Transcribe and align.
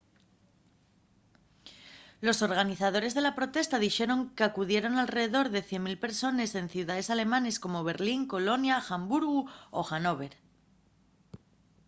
los 2.25 2.41
organizadores 2.47 3.13
de 3.15 3.23
la 3.25 3.33
protesta 3.39 3.83
dixeron 3.85 4.19
qu’acudieron 4.37 4.93
alredor 4.95 5.47
de 5.55 5.61
100.000 5.69 5.97
persones 6.05 6.49
en 6.59 6.65
ciudaes 6.73 7.07
alemanes 7.15 7.55
como 7.63 7.85
berlín 7.89 8.21
colonia 8.33 8.77
hamburgu 8.87 9.39
y 9.79 9.81
hannover 9.89 10.33